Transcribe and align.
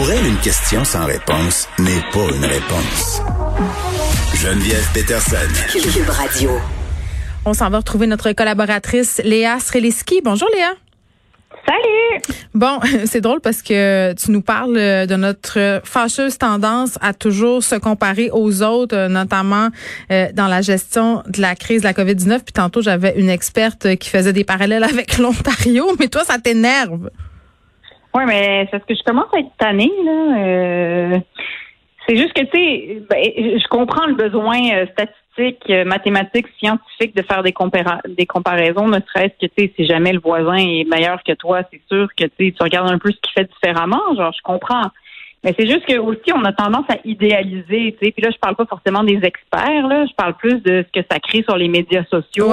Pour 0.00 0.10
elle, 0.10 0.26
une 0.26 0.38
question 0.38 0.82
sans 0.82 1.04
réponse 1.04 1.68
n'est 1.78 2.00
pas 2.10 2.34
une 2.34 2.46
réponse. 2.46 3.20
Geneviève 4.34 4.88
Peterson. 4.94 5.36
Cube 5.70 6.08
Radio. 6.08 6.52
On 7.44 7.52
s'en 7.52 7.68
va 7.68 7.76
retrouver 7.76 8.06
notre 8.06 8.32
collaboratrice 8.32 9.20
Léa 9.22 9.60
Streliski. 9.60 10.22
Bonjour 10.24 10.48
Léa. 10.54 10.70
Salut! 11.66 12.22
Bon, 12.54 12.80
c'est 13.04 13.20
drôle 13.20 13.42
parce 13.42 13.60
que 13.60 14.14
tu 14.14 14.30
nous 14.30 14.40
parles 14.40 14.72
de 14.72 15.16
notre 15.16 15.82
fâcheuse 15.84 16.38
tendance 16.38 16.96
à 17.02 17.12
toujours 17.12 17.62
se 17.62 17.74
comparer 17.74 18.30
aux 18.32 18.62
autres, 18.62 19.08
notamment 19.08 19.68
euh, 20.10 20.28
dans 20.32 20.46
la 20.46 20.62
gestion 20.62 21.22
de 21.26 21.42
la 21.42 21.54
crise 21.54 21.82
de 21.82 21.86
la 21.86 21.92
COVID-19. 21.92 22.38
Puis 22.38 22.54
tantôt, 22.54 22.80
j'avais 22.80 23.12
une 23.18 23.28
experte 23.28 23.96
qui 23.96 24.08
faisait 24.08 24.32
des 24.32 24.44
parallèles 24.44 24.84
avec 24.90 25.18
l'Ontario, 25.18 25.94
mais 25.98 26.08
toi, 26.08 26.24
ça 26.24 26.38
t'énerve. 26.38 27.10
Oui, 28.14 28.24
mais 28.26 28.64
c'est 28.64 28.78
parce 28.78 28.84
que 28.84 28.94
je 28.94 29.02
commence 29.04 29.32
à 29.32 29.38
être 29.38 29.56
tannée, 29.58 29.92
là. 30.04 30.38
Euh, 30.38 31.18
c'est 32.08 32.16
juste 32.16 32.32
que, 32.32 32.42
tu 32.42 32.50
sais, 32.52 33.02
ben, 33.08 33.22
je 33.24 33.68
comprends 33.68 34.06
le 34.06 34.14
besoin 34.14 34.58
euh, 34.72 34.86
statistique, 34.86 35.62
euh, 35.70 35.84
mathématique, 35.84 36.46
scientifique 36.58 37.14
de 37.14 37.22
faire 37.22 37.42
des, 37.42 37.54
des 38.08 38.26
comparaisons, 38.26 38.88
ne 38.88 38.98
serait-ce 39.12 39.46
que, 39.46 39.52
tu 39.52 39.64
sais, 39.64 39.72
si 39.76 39.86
jamais 39.86 40.12
le 40.12 40.18
voisin 40.18 40.56
est 40.56 40.84
meilleur 40.90 41.22
que 41.22 41.32
toi, 41.32 41.62
c'est 41.70 41.80
sûr 41.88 42.08
que, 42.16 42.24
tu 42.24 42.52
tu 42.52 42.62
regardes 42.62 42.90
un 42.90 42.98
peu 42.98 43.12
ce 43.12 43.16
qu'il 43.16 43.32
fait 43.32 43.48
différemment. 43.48 44.02
Genre, 44.16 44.32
je 44.36 44.42
comprends. 44.42 44.90
Mais 45.44 45.54
c'est 45.58 45.68
juste 45.68 45.86
que 45.86 45.98
aussi, 45.98 46.32
on 46.34 46.44
a 46.44 46.52
tendance 46.52 46.84
à 46.88 46.96
idéaliser, 47.04 47.96
tu 47.98 48.06
sais. 48.06 48.12
Puis 48.12 48.22
là, 48.22 48.30
je 48.30 48.38
parle 48.38 48.56
pas 48.56 48.66
forcément 48.66 49.04
des 49.04 49.20
experts, 49.22 49.86
là. 49.86 50.04
Je 50.04 50.14
parle 50.14 50.34
plus 50.34 50.60
de 50.62 50.84
ce 50.84 51.00
que 51.00 51.06
ça 51.10 51.20
crée 51.20 51.44
sur 51.44 51.56
les 51.56 51.68
médias 51.68 52.04
sociaux 52.10 52.52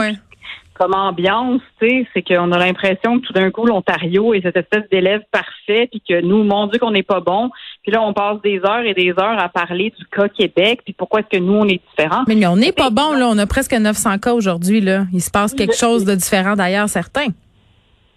comme 0.77 0.93
ambiance, 0.93 1.61
tu 1.79 1.87
sais, 1.87 2.07
c'est 2.13 2.21
qu'on 2.21 2.51
a 2.51 2.57
l'impression 2.57 3.19
que 3.19 3.25
tout 3.25 3.33
d'un 3.33 3.51
coup, 3.51 3.65
l'Ontario 3.65 4.33
est 4.33 4.41
cette 4.41 4.57
espèce 4.57 4.83
d'élève 4.91 5.21
parfait, 5.31 5.87
puis 5.91 6.01
que 6.07 6.21
nous, 6.21 6.43
mon 6.43 6.67
Dieu, 6.67 6.79
qu'on 6.79 6.91
n'est 6.91 7.03
pas 7.03 7.19
bon. 7.19 7.49
Puis 7.83 7.91
là, 7.91 8.01
on 8.01 8.13
passe 8.13 8.41
des 8.41 8.59
heures 8.59 8.85
et 8.85 8.93
des 8.93 9.11
heures 9.11 9.39
à 9.39 9.49
parler 9.49 9.93
du 9.97 10.05
cas 10.05 10.29
Québec, 10.29 10.81
puis 10.83 10.93
pourquoi 10.93 11.21
est-ce 11.21 11.37
que 11.37 11.43
nous, 11.43 11.53
on 11.53 11.65
est 11.65 11.81
différents. 11.89 12.23
Mais, 12.27 12.45
on 12.47 12.57
n'est 12.57 12.71
pas 12.71 12.89
bon, 12.89 13.13
là. 13.13 13.27
On 13.29 13.37
a 13.37 13.47
presque 13.47 13.73
900 13.73 14.19
cas 14.19 14.33
aujourd'hui, 14.33 14.81
là. 14.81 15.05
Il 15.13 15.21
se 15.21 15.31
passe 15.31 15.53
quelque 15.53 15.75
chose 15.75 16.05
de 16.05 16.15
différent 16.15 16.55
d'ailleurs, 16.55 16.89
certains. 16.89 17.27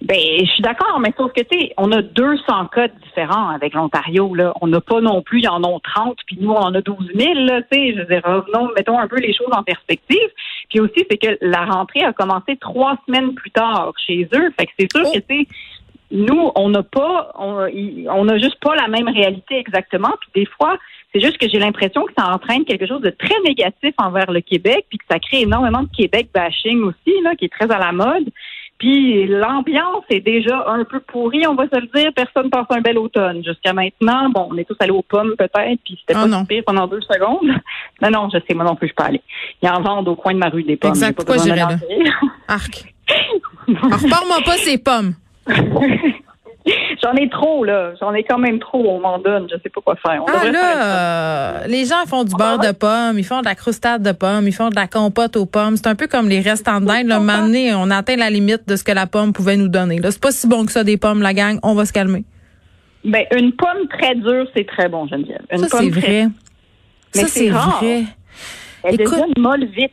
Ben, 0.03 0.17
je 0.17 0.47
suis 0.47 0.63
d'accord, 0.63 0.99
mais 0.99 1.13
sauf 1.17 1.31
que, 1.33 1.43
tu 1.43 1.59
sais, 1.59 1.75
on 1.77 1.93
a 1.93 2.01
200 2.01 2.67
cas 2.73 2.89
différents 2.89 3.51
avec 3.51 3.75
l'Ontario, 3.75 4.35
là. 4.35 4.55
On 4.63 4.67
n'a 4.67 4.81
pas 4.81 5.03
non 5.03 5.21
plus, 5.21 5.41
ils 5.41 5.49
en 5.49 5.63
ont 5.63 5.79
30, 5.79 6.17
puis 6.27 6.39
nous, 6.41 6.51
on 6.51 6.59
en 6.59 6.75
a 6.75 6.81
12 6.81 6.97
000, 7.15 7.35
là, 7.35 7.61
tu 7.63 7.69
sais. 7.71 7.93
Je 7.93 7.99
veux 8.01 8.07
dire, 8.07 8.23
revenons, 8.25 8.71
mettons 8.75 8.99
un 8.99 9.09
peu 9.09 9.21
les 9.21 9.35
choses 9.35 9.51
en 9.53 9.63
perspective. 9.63 10.29
Puis 10.71 10.81
aussi, 10.81 11.05
c'est 11.11 11.19
que 11.19 11.37
la 11.43 11.67
rentrée 11.67 12.03
a 12.03 12.15
commencé 12.15 12.57
trois 12.57 12.97
semaines 13.07 13.35
plus 13.35 13.51
tard 13.51 13.93
chez 14.07 14.27
eux. 14.35 14.51
Fait 14.59 14.67
que 14.67 14.73
c'est 14.79 14.91
sûr 14.91 15.05
que, 15.13 15.19
tu 15.19 15.41
sais, 15.43 15.47
nous, 16.11 16.51
on 16.55 16.71
n'a 16.71 16.83
pas, 16.83 17.33
on 17.39 18.25
n'a 18.25 18.39
juste 18.39 18.59
pas 18.61 18.75
la 18.75 18.89
même 18.89 19.09
réalité 19.09 19.59
exactement. 19.59 20.13
Puis 20.21 20.43
des 20.43 20.47
fois, 20.47 20.79
c'est 21.13 21.21
juste 21.21 21.39
que 21.39 21.49
j'ai 21.49 21.59
l'impression 21.59 22.05
que 22.05 22.13
ça 22.17 22.33
entraîne 22.33 22.65
quelque 22.65 22.87
chose 22.87 23.01
de 23.01 23.11
très 23.11 23.39
négatif 23.45 23.93
envers 23.99 24.31
le 24.31 24.41
Québec, 24.41 24.87
puis 24.89 24.99
que 24.99 25.05
ça 25.11 25.19
crée 25.19 25.43
énormément 25.43 25.83
de 25.83 25.89
Québec 25.95 26.29
bashing 26.33 26.83
aussi, 26.83 27.21
là, 27.23 27.35
qui 27.35 27.47
est 27.47 27.53
très 27.53 27.71
à 27.71 27.79
la 27.79 27.93
mode. 27.93 28.31
Puis 28.81 29.27
l'ambiance 29.27 30.05
est 30.09 30.21
déjà 30.21 30.65
un 30.67 30.85
peu 30.85 31.01
pourrie, 31.01 31.47
on 31.47 31.55
va 31.55 31.65
se 31.69 31.79
le 31.79 31.87
dire. 31.95 32.13
Personne 32.17 32.49
passe 32.49 32.65
un 32.71 32.81
bel 32.81 32.97
automne. 32.97 33.45
Jusqu'à 33.45 33.75
maintenant, 33.75 34.31
bon, 34.31 34.49
on 34.51 34.57
est 34.57 34.65
tous 34.65 34.77
allés 34.81 34.91
aux 34.91 35.03
pommes 35.03 35.35
peut-être, 35.37 35.79
puis 35.85 36.01
c'était 36.01 36.19
oh 36.19 36.27
pas 36.27 36.45
pire 36.49 36.63
pendant 36.67 36.87
deux 36.87 37.03
secondes. 37.03 37.55
Non, 38.03 38.09
non, 38.11 38.31
je 38.33 38.39
sais, 38.49 38.55
moi 38.55 38.65
non 38.65 38.77
plus, 38.77 38.89
je 38.89 38.95
peux 38.95 39.05
aller. 39.05 39.21
Il 39.63 39.67
y 39.67 39.69
en 39.69 39.83
vend 39.83 40.03
au 40.03 40.17
coin 40.17 40.33
de 40.33 40.39
ma 40.39 40.49
rue 40.49 40.63
des 40.63 40.79
pommes. 40.79 40.89
Exact. 40.89 41.15
Pourquoi 41.15 41.37
j'irais 41.37 41.57
là? 41.57 41.77
Arc. 42.49 42.95
Repars-moi 43.69 44.39
pas 44.43 44.57
ces 44.57 44.79
pommes. 44.79 45.13
J'en 47.11 47.23
ai 47.23 47.29
trop, 47.29 47.65
là. 47.65 47.93
J'en 48.01 48.15
ai 48.15 48.23
quand 48.23 48.39
même 48.39 48.59
trop. 48.59 48.85
On 48.89 49.01
m'en 49.01 49.19
donne. 49.19 49.49
Je 49.51 49.57
sais 49.63 49.69
pas 49.69 49.81
quoi 49.81 49.97
faire. 49.97 50.23
ah, 50.27 50.51
là, 50.51 51.63
euh, 51.63 51.67
les 51.67 51.85
gens 51.85 52.07
font 52.07 52.25
du 52.25 52.35
beurre 52.35 52.59
de 52.59 52.73
pommes, 52.73 53.19
ils 53.19 53.25
font 53.25 53.41
de 53.41 53.45
la 53.45 53.55
croustade 53.55 54.03
de 54.03 54.13
pommes, 54.13 54.47
ils 54.47 54.53
font 54.53 54.69
de 54.69 54.77
la 54.77 54.87
compote 54.87 55.37
aux 55.37 55.47
pommes. 55.47 55.77
C'est 55.77 55.87
un 55.87 55.95
peu 55.95 56.07
comme 56.07 56.29
les 56.29 56.41
restants 56.41 56.81
d'Inde. 56.81 57.11
Un 57.11 57.77
on 57.77 57.91
atteint 57.91 58.17
la 58.17 58.31
limite 58.31 58.69
de 58.69 58.77
ce 58.77 58.85
que 58.85 58.93
la 58.93 59.07
pomme 59.07 59.33
pouvait 59.33 59.57
nous 59.57 59.69
donner. 59.69 59.99
Là, 59.99 60.11
c'est 60.11 60.23
pas 60.23 60.33
si 60.33 60.47
bon 60.47 60.67
que 60.67 60.73
ça, 60.73 60.85
des 60.85 60.97
pommes, 60.97 61.23
la 61.23 61.35
gang. 61.35 61.59
On 61.63 61.75
va 61.75 61.85
se 61.85 61.93
calmer. 61.93 62.25
Ben, 63.05 63.25
une 63.35 63.53
pomme 63.53 63.89
très 63.89 64.15
dure, 64.15 64.47
c'est 64.55 64.67
très 64.67 64.89
bon, 64.89 65.07
Geneviève. 65.07 65.43
Une 65.51 65.59
ça, 65.59 65.79
c'est 65.79 65.89
vrai. 65.89 66.29
Mais 67.15 67.23
ça, 67.23 67.29
c'est 67.29 67.49
vrai. 67.49 68.05
Elle 68.83 69.01
Écoute... 69.01 69.13
devient 69.13 69.33
molle 69.39 69.65
vite. 69.67 69.93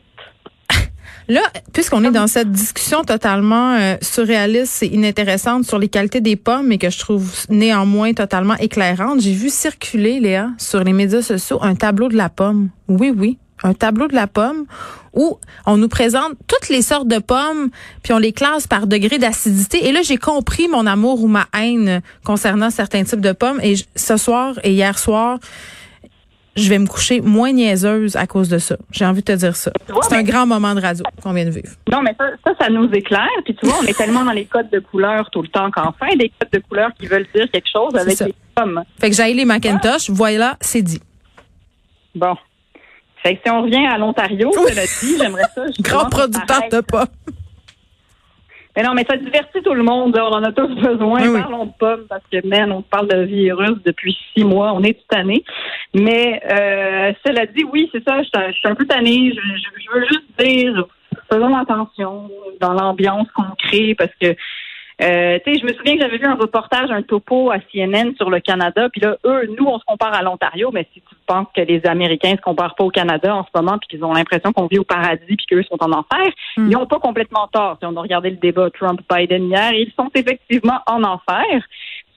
Là, 1.28 1.42
puisqu'on 1.74 2.04
est 2.04 2.10
dans 2.10 2.26
cette 2.26 2.50
discussion 2.50 3.04
totalement 3.04 3.74
euh, 3.74 3.96
surréaliste 4.00 4.82
et 4.82 4.86
inintéressante 4.86 5.64
sur 5.64 5.78
les 5.78 5.88
qualités 5.88 6.22
des 6.22 6.36
pommes, 6.36 6.68
mais 6.68 6.78
que 6.78 6.88
je 6.88 6.98
trouve 6.98 7.30
néanmoins 7.50 8.14
totalement 8.14 8.54
éclairante, 8.54 9.20
j'ai 9.20 9.34
vu 9.34 9.50
circuler, 9.50 10.20
Léa, 10.20 10.48
sur 10.56 10.82
les 10.82 10.94
médias 10.94 11.20
sociaux, 11.20 11.58
un 11.60 11.74
tableau 11.74 12.08
de 12.08 12.16
la 12.16 12.30
pomme. 12.30 12.70
Oui, 12.88 13.12
oui, 13.14 13.36
un 13.62 13.74
tableau 13.74 14.08
de 14.08 14.14
la 14.14 14.26
pomme 14.26 14.64
où 15.12 15.38
on 15.66 15.76
nous 15.76 15.88
présente 15.88 16.32
toutes 16.46 16.70
les 16.70 16.80
sortes 16.80 17.08
de 17.08 17.18
pommes, 17.18 17.70
puis 18.02 18.12
on 18.14 18.18
les 18.18 18.32
classe 18.32 18.66
par 18.66 18.86
degré 18.86 19.18
d'acidité. 19.18 19.86
Et 19.86 19.92
là, 19.92 20.00
j'ai 20.02 20.16
compris 20.16 20.68
mon 20.68 20.86
amour 20.86 21.22
ou 21.22 21.28
ma 21.28 21.46
haine 21.58 22.00
concernant 22.24 22.70
certains 22.70 23.04
types 23.04 23.20
de 23.20 23.32
pommes. 23.32 23.60
Et 23.62 23.74
ce 23.96 24.16
soir 24.16 24.54
et 24.62 24.72
hier 24.72 24.98
soir, 24.98 25.38
je 26.58 26.68
vais 26.68 26.78
me 26.78 26.86
coucher 26.86 27.20
moins 27.20 27.52
niaiseuse 27.52 28.16
à 28.16 28.26
cause 28.26 28.48
de 28.48 28.58
ça. 28.58 28.76
J'ai 28.90 29.04
envie 29.06 29.20
de 29.20 29.32
te 29.32 29.32
dire 29.32 29.56
ça. 29.56 29.70
C'est 30.02 30.16
un 30.16 30.22
grand 30.22 30.46
moment 30.46 30.74
de 30.74 30.80
radio 30.80 31.04
qu'on 31.22 31.32
vient 31.32 31.44
de 31.44 31.50
vivre. 31.50 31.70
Non, 31.90 32.02
mais 32.02 32.14
ça, 32.18 32.52
ça, 32.60 32.68
nous 32.68 32.90
éclaire. 32.92 33.28
Puis 33.44 33.54
tu 33.54 33.66
vois, 33.66 33.76
on 33.82 33.86
est 33.86 33.96
tellement 33.96 34.24
dans 34.24 34.32
les 34.32 34.44
codes 34.44 34.70
de 34.70 34.78
couleurs 34.78 35.28
tout 35.30 35.42
le 35.42 35.48
temps 35.48 35.70
qu'enfin, 35.70 36.14
des 36.16 36.30
codes 36.38 36.50
de 36.52 36.58
couleurs 36.58 36.90
qui 36.98 37.06
veulent 37.06 37.26
dire 37.34 37.50
quelque 37.50 37.68
chose 37.72 37.94
avec 37.94 38.18
les 38.20 38.34
pommes. 38.54 38.82
Fait 39.00 39.10
que 39.10 39.16
j'ai 39.16 39.32
les 39.34 39.44
Macintosh. 39.44 40.10
Voilà, 40.10 40.56
c'est 40.60 40.82
dit. 40.82 41.00
Bon. 42.14 42.36
Fait 43.22 43.36
que 43.36 43.40
si 43.44 43.50
on 43.50 43.62
revient 43.62 43.86
à 43.86 43.98
l'Ontario, 43.98 44.50
dit, 44.50 45.16
j'aimerais 45.18 45.42
ça. 45.54 45.64
Grand 45.80 46.08
producteur 46.08 46.62
de 46.70 46.80
pommes. 46.80 47.06
Mais 48.78 48.84
non, 48.84 48.94
mais 48.94 49.04
ça 49.10 49.16
divertit 49.16 49.60
tout 49.64 49.74
le 49.74 49.82
monde. 49.82 50.16
On 50.16 50.34
en 50.34 50.44
a 50.44 50.52
tous 50.52 50.72
besoin. 50.76 51.40
Parlons 51.40 51.66
de 51.66 51.72
pommes 51.80 52.04
parce 52.08 52.22
que, 52.30 52.46
man, 52.46 52.70
on 52.70 52.80
parle 52.80 53.08
de 53.08 53.24
virus 53.24 53.82
depuis 53.84 54.16
six 54.32 54.44
mois. 54.44 54.72
On 54.72 54.84
est 54.84 54.92
tout 54.92 55.06
tanné. 55.08 55.42
Mais 55.94 56.40
euh, 56.48 57.12
cela 57.26 57.46
dit, 57.46 57.64
oui, 57.64 57.90
c'est 57.90 58.04
ça. 58.04 58.22
Je 58.22 58.52
suis 58.52 58.68
un 58.68 58.76
peu 58.76 58.86
tannée. 58.86 59.32
Je, 59.34 59.92
veux 59.92 60.06
juste 60.06 60.26
dire, 60.38 60.86
faisons 61.28 61.56
attention 61.56 62.30
dans 62.60 62.72
l'ambiance 62.72 63.26
qu'on 63.34 63.50
crée 63.58 63.96
parce 63.96 64.12
que 64.20 64.36
euh, 65.00 65.38
tu 65.44 65.52
sais, 65.52 65.60
je 65.60 65.64
me 65.64 65.72
souviens 65.74 65.94
que 65.94 66.02
j'avais 66.02 66.18
vu 66.18 66.26
un 66.26 66.34
reportage, 66.34 66.90
un 66.90 67.02
topo 67.02 67.50
à 67.52 67.58
CNN 67.72 68.14
sur 68.16 68.30
le 68.30 68.40
Canada, 68.40 68.88
puis 68.90 69.00
là, 69.00 69.16
eux, 69.24 69.48
nous, 69.56 69.66
on 69.66 69.78
se 69.78 69.84
compare 69.84 70.12
à 70.12 70.22
l'Ontario, 70.22 70.70
mais 70.72 70.88
si 70.92 71.00
tu 71.00 71.14
penses 71.26 71.46
que 71.54 71.60
les 71.60 71.86
Américains 71.86 72.34
se 72.36 72.42
comparent 72.42 72.74
pas 72.74 72.84
au 72.84 72.90
Canada 72.90 73.34
en 73.34 73.44
ce 73.44 73.50
moment, 73.54 73.78
puis 73.78 73.88
qu'ils 73.88 74.04
ont 74.04 74.12
l'impression 74.12 74.52
qu'on 74.52 74.66
vit 74.66 74.78
au 74.78 74.84
paradis, 74.84 75.36
puis 75.36 75.46
qu'eux 75.48 75.62
sont 75.62 75.80
en 75.80 75.92
enfer, 75.92 76.26
hmm. 76.56 76.66
ils 76.66 76.70
n'ont 76.70 76.86
pas 76.86 76.98
complètement 76.98 77.46
tort. 77.46 77.76
Si 77.80 77.86
on 77.86 77.96
a 77.96 78.00
regardé 78.00 78.30
le 78.30 78.36
débat 78.36 78.70
Trump-Biden 78.70 79.44
hier, 79.44 79.72
ils 79.72 79.92
sont 79.96 80.10
effectivement 80.14 80.80
en 80.86 81.04
enfer. 81.04 81.44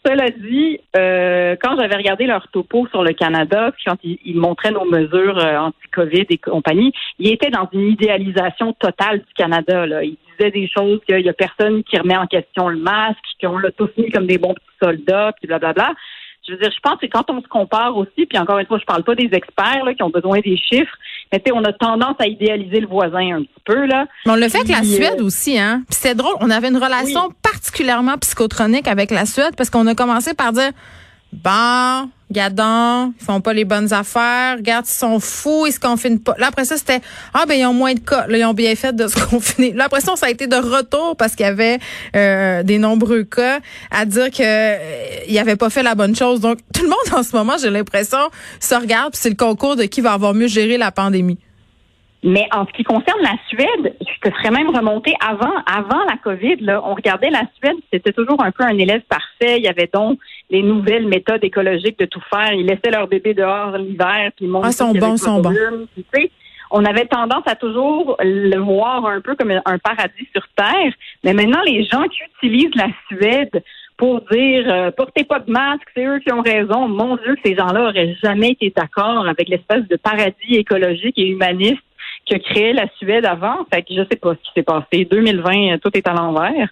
Cela 0.03 0.31
dit, 0.31 0.79
euh, 0.95 1.55
quand 1.61 1.77
j'avais 1.79 1.95
regardé 1.95 2.25
leur 2.25 2.47
topo 2.47 2.87
sur 2.87 3.03
le 3.03 3.13
Canada, 3.13 3.71
puis 3.71 3.83
quand 3.85 3.97
ils, 4.03 4.35
montraient 4.35 4.71
nos 4.71 4.85
mesures 4.85 5.37
euh, 5.37 5.59
anti-COVID 5.59 6.25
et 6.27 6.37
compagnie, 6.39 6.91
ils 7.19 7.31
étaient 7.31 7.51
dans 7.51 7.69
une 7.71 7.87
idéalisation 7.89 8.73
totale 8.73 9.19
du 9.19 9.33
Canada. 9.35 9.85
Là. 9.85 10.03
Ils 10.03 10.17
des 10.49 10.67
choses 10.67 10.99
qu'il 11.07 11.19
y 11.19 11.29
a 11.29 11.33
personne 11.33 11.83
qui 11.83 11.97
remet 11.97 12.17
en 12.17 12.25
question 12.25 12.69
le 12.69 12.79
masque, 12.79 13.19
qu'on 13.41 13.57
l'a 13.59 13.71
tous 13.71 13.89
mis 13.97 14.09
comme 14.09 14.25
des 14.25 14.37
bons 14.37 14.53
petits 14.53 14.77
soldats, 14.81 15.33
puis 15.37 15.47
blablabla. 15.47 15.93
Je 16.47 16.53
veux 16.53 16.57
dire, 16.57 16.71
je 16.75 16.79
pense 16.81 16.99
que 16.99 17.05
quand 17.05 17.29
on 17.29 17.39
se 17.41 17.47
compare 17.47 17.95
aussi, 17.95 18.25
puis 18.25 18.39
encore 18.39 18.57
une 18.57 18.65
fois, 18.65 18.79
je 18.79 18.85
parle 18.85 19.03
pas 19.03 19.13
des 19.13 19.29
experts 19.31 19.85
là, 19.85 19.93
qui 19.93 20.01
ont 20.01 20.09
besoin 20.09 20.39
des 20.39 20.57
chiffres, 20.57 20.95
mais 21.31 21.39
tu 21.39 21.51
sais, 21.51 21.51
on 21.55 21.63
a 21.63 21.71
tendance 21.71 22.15
à 22.17 22.25
idéaliser 22.25 22.79
le 22.79 22.87
voisin 22.87 23.37
un 23.37 23.41
petit 23.43 23.61
peu 23.63 23.85
là. 23.85 24.07
Mais 24.25 24.31
on 24.31 24.35
le 24.35 24.49
fait 24.49 24.57
avec 24.57 24.69
la 24.69 24.83
Suède 24.83 25.19
euh, 25.19 25.25
aussi, 25.25 25.59
hein. 25.59 25.83
Puis 25.87 25.99
c'est 26.01 26.15
drôle, 26.15 26.33
on 26.39 26.49
avait 26.49 26.69
une 26.69 26.77
relation 26.77 27.29
particulièrement 27.43 28.17
psychotronique 28.17 28.87
avec 28.87 29.11
la 29.11 29.27
Suède 29.27 29.53
parce 29.55 29.69
qu'on 29.69 29.85
a 29.85 29.93
commencé 29.93 30.33
par 30.33 30.51
dire 30.51 30.71
Bon, 31.33 32.09
gadon, 32.29 33.13
ils 33.17 33.25
font 33.25 33.39
pas 33.39 33.53
les 33.53 33.63
bonnes 33.63 33.93
affaires. 33.93 34.57
Regarde, 34.57 34.85
ils 34.85 34.91
sont 34.91 35.19
fous, 35.21 35.65
ils 35.65 35.71
se 35.71 35.79
confinent 35.79 36.19
pas. 36.19 36.35
Là, 36.37 36.47
après 36.47 36.65
ça, 36.65 36.75
c'était, 36.75 36.99
ah, 37.33 37.45
ben, 37.47 37.53
ils 37.53 37.65
ont 37.65 37.73
moins 37.73 37.93
de 37.93 37.99
cas. 37.99 38.27
Là, 38.27 38.37
ils 38.37 38.43
ont 38.43 38.53
bien 38.53 38.75
fait 38.75 38.93
de 38.93 39.07
se 39.07 39.15
confiner. 39.29 39.71
Là, 39.71 39.85
après 39.85 40.01
ça, 40.01 40.15
ça 40.17 40.25
a 40.25 40.29
été 40.29 40.47
de 40.47 40.57
retour 40.57 41.15
parce 41.15 41.35
qu'il 41.35 41.45
y 41.45 41.49
avait 41.49 41.79
euh, 42.17 42.63
des 42.63 42.77
nombreux 42.79 43.23
cas 43.23 43.59
à 43.91 44.05
dire 44.05 44.29
que 44.29 44.41
euh, 44.41 44.77
ils 45.27 45.39
avaient 45.39 45.55
pas 45.55 45.69
fait 45.69 45.83
la 45.83 45.95
bonne 45.95 46.15
chose. 46.15 46.41
Donc, 46.41 46.59
tout 46.73 46.83
le 46.83 46.89
monde, 46.89 47.17
en 47.17 47.23
ce 47.23 47.33
moment, 47.33 47.55
j'ai 47.61 47.69
l'impression, 47.69 48.29
se 48.59 48.75
regarde, 48.75 49.15
c'est 49.15 49.29
le 49.29 49.35
concours 49.35 49.77
de 49.77 49.83
qui 49.83 50.01
va 50.01 50.11
avoir 50.11 50.33
mieux 50.33 50.47
géré 50.47 50.77
la 50.77 50.91
pandémie. 50.91 51.39
Mais 52.23 52.47
en 52.53 52.67
ce 52.67 52.71
qui 52.73 52.83
concerne 52.83 53.19
la 53.21 53.35
Suède, 53.49 53.95
je 53.99 54.29
te 54.29 54.35
ferais 54.35 54.51
même 54.51 54.69
remonter 54.69 55.13
avant, 55.27 55.53
avant 55.65 56.03
la 56.07 56.17
COVID, 56.17 56.57
là, 56.57 56.79
on 56.85 56.93
regardait 56.93 57.31
la 57.31 57.43
Suède, 57.57 57.77
c'était 57.91 58.13
toujours 58.13 58.43
un 58.43 58.51
peu 58.51 58.63
un 58.63 58.77
élève 58.77 59.01
parfait. 59.09 59.57
Il 59.57 59.63
y 59.63 59.67
avait 59.67 59.89
donc 59.91 60.19
les 60.51 60.61
nouvelles 60.61 61.07
méthodes 61.07 61.43
écologiques 61.43 61.97
de 61.97 62.05
tout 62.05 62.21
faire. 62.31 62.53
Ils 62.53 62.65
laissaient 62.67 62.91
leur 62.91 63.07
bébé 63.07 63.33
dehors 63.33 63.75
l'hiver, 63.77 64.31
puis 64.35 64.45
ils 64.45 64.55
Ah, 64.63 64.71
sont 64.71 64.93
bons, 64.93 65.17
sont 65.17 65.41
bons. 65.41 65.55
on 66.69 66.85
avait 66.85 67.05
tendance 67.07 67.43
à 67.47 67.55
toujours 67.55 68.15
le 68.21 68.57
voir 68.57 69.03
un 69.07 69.19
peu 69.21 69.35
comme 69.35 69.51
un 69.51 69.77
paradis 69.79 70.27
sur 70.31 70.47
Terre. 70.55 70.93
Mais 71.23 71.33
maintenant, 71.33 71.61
les 71.65 71.83
gens 71.85 72.03
qui 72.03 72.19
utilisent 72.37 72.75
la 72.75 72.89
Suède 73.07 73.63
pour 73.97 74.21
dire 74.31 74.65
euh, 74.67 74.91
portez 74.91 75.23
pas 75.23 75.39
de 75.39 75.51
masque, 75.51 75.87
c'est 75.95 76.05
eux 76.05 76.19
qui 76.19 76.31
ont 76.31 76.41
raison. 76.41 76.87
Mon 76.87 77.17
Dieu, 77.17 77.35
ces 77.43 77.55
gens-là 77.55 77.89
auraient 77.89 78.15
jamais 78.23 78.49
été 78.51 78.71
d'accord 78.75 79.27
avec 79.27 79.49
l'espèce 79.49 79.87
de 79.87 79.95
paradis 79.95 80.55
écologique 80.55 81.17
et 81.17 81.27
humaniste 81.27 81.81
que 82.39 82.75
la 82.75 82.87
Suède 82.97 83.25
avant. 83.25 83.65
Fait 83.73 83.81
que 83.83 83.93
je 83.93 84.01
sais 84.09 84.17
pas 84.17 84.33
ce 84.35 84.39
qui 84.39 84.51
s'est 84.55 84.63
passé. 84.63 85.05
2020, 85.05 85.79
tout 85.79 85.91
est 85.93 86.07
à 86.07 86.13
l'envers. 86.13 86.69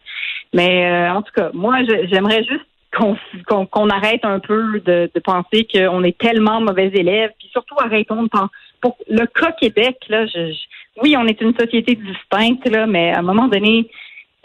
Mais 0.54 0.86
euh, 0.86 1.14
en 1.14 1.22
tout 1.22 1.32
cas, 1.36 1.50
moi, 1.54 1.78
j'aimerais 1.84 2.44
juste 2.44 2.66
qu'on 2.92 3.90
arrête 3.90 4.26
un 4.26 4.40
peu 4.40 4.80
de, 4.80 5.10
penser 5.24 5.68
qu'on 5.72 6.04
est 6.04 6.18
tellement 6.18 6.60
mauvais 6.60 6.88
élèves, 6.88 7.32
puis 7.38 7.48
surtout 7.52 7.76
arrêtons 7.78 8.24
de 8.24 8.30
penser. 8.30 8.52
Pour 8.82 8.98
le 9.10 9.26
cas 9.26 9.52
Québec, 9.52 9.98
là, 10.10 10.26
oui, 11.04 11.16
on 11.18 11.26
est 11.28 11.40
une 11.42 11.54
société 11.54 11.96
distincte, 11.96 12.68
là, 12.68 12.88
mais 12.88 13.12
à 13.12 13.20
un 13.20 13.24
moment 13.24 13.48
donné, 13.48 13.90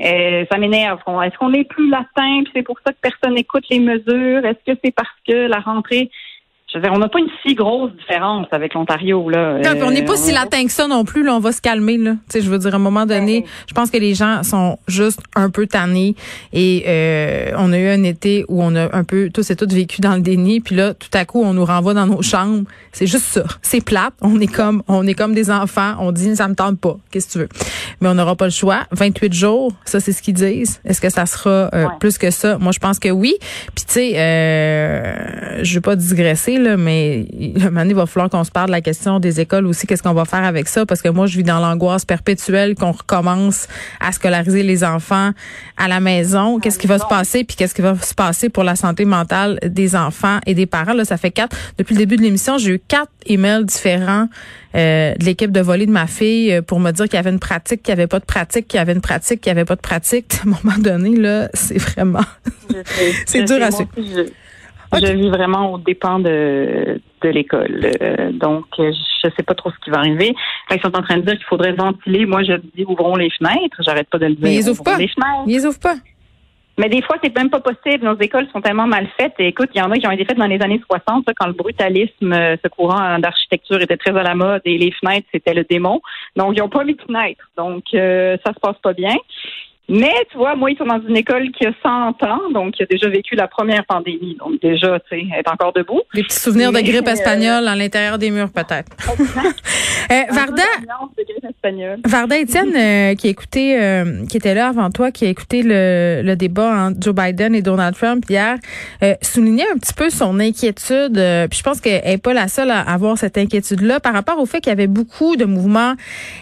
euh, 0.01 0.45
ça 0.51 0.59
m'énerve. 0.59 0.99
Est-ce 1.25 1.39
qu'on 1.39 1.53
est 1.53 1.65
plus 1.65 1.89
latin, 1.89 2.43
c'est 2.53 2.63
pour 2.63 2.79
ça 2.85 2.93
que 2.93 2.99
personne 3.01 3.35
n'écoute 3.35 3.65
les 3.71 3.79
mesures? 3.79 4.45
Est-ce 4.45 4.73
que 4.73 4.79
c'est 4.85 4.95
parce 4.95 5.09
que 5.27 5.47
la 5.47 5.61
rentrée 5.61 6.11
on 6.75 6.99
n'a 6.99 7.09
pas 7.09 7.19
une 7.19 7.29
si 7.45 7.55
grosse 7.55 7.93
différence 7.99 8.47
avec 8.53 8.75
l'Ontario. 8.75 9.29
là. 9.29 9.59
on 9.83 9.91
n'est 9.91 10.05
pas 10.05 10.17
si 10.17 10.31
euh, 10.31 10.35
latin 10.35 10.65
que 10.65 10.73
ça 10.73 10.87
non 10.87 11.05
plus. 11.05 11.23
Là, 11.23 11.35
on 11.35 11.41
va 11.41 11.53
se 11.53 11.61
calmer. 11.61 11.99
Là. 11.99 12.17
je 12.33 12.49
veux 12.49 12.59
dire, 12.59 12.73
à 12.73 12.77
un 12.77 12.81
moment 12.81 13.07
donné, 13.07 13.45
je 13.67 13.75
pense 13.75 13.91
que 13.91 13.99
les 13.99 14.15
gens 14.15 14.43
sont 14.43 14.79
juste 14.89 15.21
un 15.35 15.51
peu 15.51 15.67
tannés. 15.67 16.15
Et 16.53 16.85
euh, 16.87 17.53
on 17.59 17.73
a 17.73 17.79
eu 17.79 17.89
un 17.89 18.03
été 18.03 18.45
où 18.49 18.63
on 18.63 18.75
a 18.75 18.95
un 18.95 19.05
peu 19.05 19.31
tous 19.33 19.51
et 19.51 19.57
toutes 19.57 19.73
vécu 19.73 20.01
dans 20.01 20.15
le 20.15 20.21
déni. 20.21 20.61
Puis 20.61 20.75
là, 20.75 20.95
tout 20.95 21.09
à 21.13 21.25
coup, 21.25 21.43
on 21.43 21.55
nous 21.55 21.65
renvoie 21.65 21.95
dans 21.95 22.07
nos 22.07 22.23
chambres. 22.23 22.65
C'est 22.93 23.07
juste 23.07 23.27
ça. 23.27 23.45
C'est 23.63 23.85
plate. 23.85 24.15
On 24.21 24.41
est 24.41 24.53
comme 24.53 24.83
on 24.89 25.07
est 25.07 25.15
comme 25.15 25.35
des 25.35 25.51
enfants. 25.51 25.95
On 26.01 26.13
dit 26.13 26.37
ça 26.37 26.49
me 26.49 26.55
tente 26.55 26.79
pas. 26.81 26.97
Qu'est-ce 27.11 27.27
que 27.27 27.33
tu 27.33 27.39
veux? 27.39 27.49
Mais 28.01 28.09
on 28.09 28.15
n'aura 28.15 28.37
pas 28.37 28.47
le 28.47 28.51
choix. 28.51 28.83
28 28.93 29.33
jours, 29.33 29.73
ça 29.85 30.01
c'est 30.01 30.13
ce 30.13 30.23
qu'ils 30.23 30.35
disent. 30.35 30.81
Est-ce 30.85 31.01
que 31.01 31.11
ça 31.11 31.27
sera 31.27 31.71
euh, 31.75 31.87
plus 32.01 32.19
que 32.19 32.31
ça? 32.31 32.59
Moi, 32.59 32.73
je 32.73 32.79
pense 32.79 32.99
que 32.99 33.09
oui. 33.09 33.37
Puis 33.75 33.85
tu 33.87 33.95
sais, 33.95 34.13
euh, 34.17 35.63
je 35.63 35.75
vais 35.75 35.81
pas 35.81 35.97
digresser 35.97 36.59
mais 36.77 37.27
le 37.33 37.71
moment 37.71 37.83
il 37.83 37.95
va 37.95 38.07
falloir 38.07 38.31
qu'on 38.31 38.45
se 38.45 38.51
parle 38.51 38.67
de 38.67 38.73
la 38.73 38.81
question 38.81 39.21
des 39.21 39.41
écoles 39.41 39.67
aussi. 39.67 39.87
Qu'est-ce 39.87 40.03
qu'on 40.03 40.15
va 40.15 40.25
faire 40.25 40.45
avec 40.45 40.69
ça? 40.69 40.87
Parce 40.87 41.03
que 41.03 41.09
moi, 41.09 41.27
je 41.27 41.37
vis 41.37 41.45
dans 41.45 41.61
l'angoisse 41.61 42.05
perpétuelle 42.05 42.75
qu'on 42.75 42.93
recommence 42.93 43.69
à 44.01 44.13
scolariser 44.13 44.63
les 44.63 44.85
enfants 44.85 45.31
à 45.77 45.89
la 45.89 46.01
maison. 46.01 46.59
Qu'est-ce 46.59 46.79
qui 46.79 46.87
va 46.87 46.99
se 46.99 47.07
passer? 47.07 47.45
Puis 47.45 47.57
qu'est-ce 47.57 47.75
qui 47.75 47.83
va 47.83 47.97
se 47.97 48.15
passer 48.15 48.49
pour 48.49 48.65
la 48.65 48.77
santé 48.77 49.05
mentale 49.05 49.59
des 49.65 49.97
enfants 49.97 50.39
et 50.47 50.55
des 50.55 50.67
parents? 50.67 50.95
Là, 50.95 51.05
ça 51.05 51.17
fait 51.17 51.31
quatre. 51.31 51.57
Depuis 51.79 51.95
le 51.95 51.99
début 51.99 52.17
de 52.17 52.23
l'émission, 52.23 52.59
j'ai 52.59 52.73
eu 52.73 52.79
quatre 52.79 53.13
emails 53.27 53.65
différents 53.65 54.29
euh, 54.75 55.15
de 55.15 55.25
l'équipe 55.25 55.53
de 55.53 55.61
volley 55.61 55.87
de 55.87 55.93
ma 55.93 56.07
fille 56.07 56.53
euh, 56.53 56.63
pour 56.63 56.81
me 56.81 56.91
dire 56.91 57.05
qu'il 57.05 57.15
y 57.15 57.19
avait 57.19 57.31
une 57.31 57.39
pratique, 57.39 57.83
qu'il 57.83 57.95
n'y 57.95 58.01
avait 58.01 58.09
pas 58.09 58.19
de 58.19 58.25
pratique, 58.25 58.67
qu'il 58.67 58.79
y 58.79 58.81
avait 58.81 58.93
une 58.93 59.01
pratique, 59.01 59.41
qu'il 59.41 59.53
n'y 59.53 59.59
avait 59.59 59.65
pas 59.65 59.77
de 59.77 59.81
pratique. 59.81 60.35
À 60.45 60.49
un 60.49 60.51
moment 60.63 60.79
donné, 60.79 61.17
là, 61.17 61.49
c'est 61.55 61.79
vraiment... 61.79 62.25
c'est 63.27 63.45
dur 63.45 63.63
à 63.63 63.71
suivre. 63.71 63.89
Je 64.99 65.13
vis 65.13 65.29
vraiment 65.29 65.73
au 65.73 65.79
dépens 65.79 66.19
de, 66.19 67.01
de 67.23 67.29
l'école. 67.29 67.91
Euh, 68.03 68.33
donc, 68.33 68.65
je 68.79 68.85
ne 68.85 69.33
sais 69.37 69.43
pas 69.43 69.55
trop 69.55 69.71
ce 69.71 69.77
qui 69.85 69.91
va 69.91 69.99
arriver. 69.99 70.35
ils 70.71 70.81
sont 70.81 70.97
en 70.97 71.03
train 71.03 71.17
de 71.17 71.23
dire 71.23 71.35
qu'il 71.35 71.47
faudrait 71.47 71.73
ventiler. 71.73 72.27
Moi, 72.27 72.43
je 72.43 72.55
dis 72.75 72.85
ouvrons 72.87 73.17
les 73.17 73.31
fenêtres. 73.31 73.81
J'arrête 73.81 74.09
pas 74.09 74.19
de 74.19 74.27
le 74.27 74.35
dire. 74.35 74.45
Mais 74.45 74.57
ils 74.57 74.69
ouvrent 74.69 74.85
pas. 74.85 74.99
Les 74.99 75.09
fenêtres. 75.09 75.45
Ils 75.47 75.67
ouvrent 75.67 75.81
pas. 75.81 75.97
Mais 76.77 76.89
des 76.89 77.03
fois, 77.03 77.17
c'est 77.23 77.35
même 77.37 77.51
pas 77.51 77.61
possible. 77.61 78.05
Nos 78.05 78.19
écoles 78.19 78.49
sont 78.53 78.61
tellement 78.61 78.87
mal 78.87 79.07
faites. 79.17 79.35
Et 79.39 79.47
écoute, 79.47 79.71
il 79.75 79.79
y 79.79 79.83
en 79.83 79.91
a 79.93 79.97
qui 79.97 80.07
ont 80.09 80.11
été 80.11 80.25
faites 80.25 80.39
dans 80.39 80.47
les 80.47 80.61
années 80.61 80.81
60, 80.85 81.27
quand 81.37 81.47
le 81.47 81.53
brutalisme, 81.53 82.33
euh, 82.33 82.57
ce 82.63 82.69
courant 82.69 83.19
d'architecture 83.21 83.81
était 83.81 83.97
très 83.97 84.17
à 84.17 84.23
la 84.25 84.35
mode 84.35 84.63
et 84.65 84.77
les 84.77 84.91
fenêtres, 84.91 85.27
c'était 85.33 85.55
le 85.55 85.65
démon. 85.65 86.01
Donc, 86.35 86.55
ils 86.57 86.61
n'ont 86.61 86.69
pas 86.69 86.83
mis 86.83 86.95
de 86.95 87.03
fenêtres. 87.03 87.49
Donc, 87.57 87.85
euh, 87.95 88.37
ça 88.45 88.53
se 88.53 88.59
passe 88.59 88.79
pas 88.83 88.93
bien. 88.93 89.15
Mais 89.89 90.15
tu 90.31 90.39
vois, 90.39 90.57
moi, 90.57 90.71
ils 90.71 90.79
sont 90.79 90.87
dans 90.87 91.01
une 91.07 91.17
école 91.17 91.51
qui 91.51 91.67
a 91.67 91.73
100 91.83 92.23
ans, 92.23 92.51
donc 92.53 92.73
qui 92.75 92.83
a 92.83 92.87
déjà 92.87 93.09
vécu 93.09 93.35
la 93.35 93.49
première 93.49 93.85
pandémie. 93.85 94.35
Donc 94.39 94.61
déjà, 94.63 94.99
tu 95.01 95.09
sais, 95.11 95.27
elle 95.31 95.41
est 95.41 95.49
encore 95.49 95.75
debout. 95.75 96.01
Des 96.15 96.23
petits 96.23 96.41
souvenirs 96.41 96.73
de 96.73 96.81
grippe 96.81 97.07
euh, 97.07 97.13
espagnole 97.13 97.69
à 97.69 97.77
l'intérieur 97.77 98.17
des 98.17 98.31
murs, 98.31 98.51
peut-être. 98.51 98.91
euh, 100.11 100.23
Varda, 100.31 100.63
Varda 102.07 102.39
Étienne, 102.39 102.75
euh, 102.75 103.15
qui 103.15 103.29
écoutait, 103.29 103.79
euh, 103.79 104.25
qui 104.27 104.39
était 104.39 104.55
là 104.55 104.69
avant 104.69 104.91
toi, 104.91 105.11
qui 105.11 105.27
a 105.27 105.29
écouté 105.29 105.63
le, 105.63 106.23
le 106.25 106.35
débat 106.35 106.87
entre 106.87 106.97
Joe 107.03 107.15
Biden 107.15 107.55
et 107.55 107.63
Donald 107.63 107.95
Trump 107.95 108.25
hier, 108.29 108.57
soulignait 109.21 109.71
un 109.71 109.77
petit 109.77 109.95
peu 109.95 110.09
son 110.09 110.41
inquiétude. 110.41 111.21
puis 111.51 111.59
je 111.59 111.63
pense 111.63 111.81
qu'elle 111.81 112.05
n'est 112.05 112.19
pas 112.19 112.33
la 112.33 112.49
seule 112.49 112.71
à 112.71 112.81
avoir 112.81 113.19
cette 113.19 113.37
inquiétude-là 113.37 114.01
par 114.01 114.15
rapport 114.15 114.39
au 114.39 114.47
fait 114.47 114.61
qu'il 114.61 114.71
y 114.71 114.73
avait 114.73 114.87
beaucoup 114.87 115.37
de 115.37 115.45
mouvements 115.45 115.95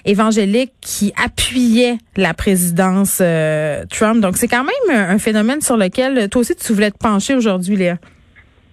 évangéliques 0.05 0.73
qui 0.81 1.13
appuyaient 1.23 1.99
la 2.17 2.35
présidence 2.35 3.21
euh, 3.33 3.85
Trump. 3.91 4.21
Donc, 4.21 4.37
c'est 4.37 4.49
quand 4.49 4.65
même 4.65 5.11
un 5.11 5.19
phénomène 5.19 5.61
sur 5.61 5.77
lequel 5.77 6.29
toi 6.29 6.41
aussi 6.41 6.55
tu 6.55 6.73
voulais 6.73 6.91
te 6.91 6.99
pencher 6.99 7.35
aujourd'hui, 7.35 7.77
Léa. 7.77 7.97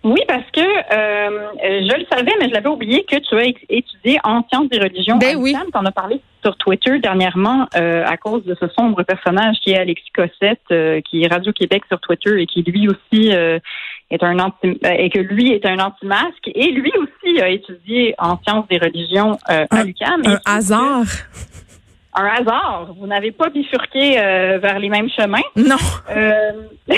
Oui, 0.01 0.21
parce 0.29 0.49
que 0.53 0.61
euh, 0.61 1.47
je 1.61 1.97
le 1.97 2.05
savais, 2.09 2.31
mais 2.39 2.47
je 2.47 2.53
l'avais 2.53 2.69
oublié 2.69 3.03
que 3.03 3.17
tu 3.17 3.35
as 3.35 3.47
étudié 3.69 4.17
en 4.23 4.43
sciences 4.47 4.69
des 4.69 4.79
religions. 4.79 5.17
Ben 5.17 5.35
oui. 5.35 5.53
Tu 5.53 5.77
en 5.77 5.85
as 5.85 5.91
parlé 5.91 6.21
sur 6.41 6.55
Twitter 6.55 6.99
dernièrement 6.99 7.67
euh, 7.75 8.05
à 8.05 8.15
cause 8.15 8.45
de 8.45 8.55
ce 8.61 8.69
sombre 8.69 9.03
personnage 9.03 9.57
qui 9.61 9.71
est 9.71 9.77
Alexis 9.77 10.11
Cossette, 10.15 11.03
qui 11.03 11.23
est 11.23 11.27
Radio-Québec 11.27 11.83
sur 11.89 11.99
Twitter 11.99 12.41
et 12.41 12.45
qui 12.45 12.63
lui 12.63 12.87
aussi 12.87 13.31
est 13.31 14.23
un 14.23 14.39
anti 14.39 14.79
et 14.83 15.09
que 15.09 15.19
lui 15.19 15.51
est 15.51 15.65
un 15.65 15.79
anti-masque. 15.79 16.49
Et 16.55 16.71
lui 16.71 16.93
aussi 16.97 17.41
a 17.41 17.49
étudié 17.49 18.15
en 18.19 18.39
sciences 18.41 18.69
des 18.69 18.77
religions 18.77 19.37
à 19.47 19.83
l'UQAM. 19.83 20.21
Un 20.25 20.39
hasard 20.45 21.07
un 22.13 22.25
hasard. 22.25 22.93
Vous 22.99 23.07
n'avez 23.07 23.31
pas 23.31 23.49
bifurqué 23.49 24.19
euh, 24.19 24.57
vers 24.59 24.79
les 24.79 24.89
mêmes 24.89 25.09
chemins. 25.09 25.37
Non. 25.55 25.75
Euh, 26.09 26.51